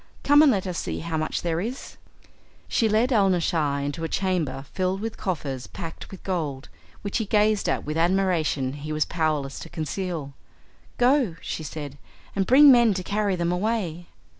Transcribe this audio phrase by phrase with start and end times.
[0.23, 1.97] Come and let us see how much there is."
[2.67, 6.69] She led Alnaschar into a chamber filled with coffers packed with gold,
[7.03, 10.33] which he gazed at with an admiration he was powerless to conceal.
[10.97, 11.99] "Go," she said,
[12.35, 14.07] "and bring men to carry them away."